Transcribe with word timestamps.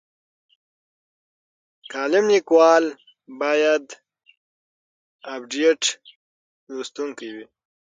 کالم 1.91 2.25
لیکوال 2.35 2.83
باید 3.41 3.83
ابډیټ 5.35 5.81
لوستونکی 6.73 7.29
وي. 7.35 7.45